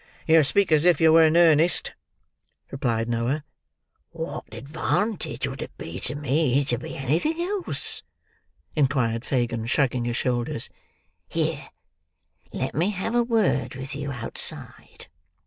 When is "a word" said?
13.13-13.75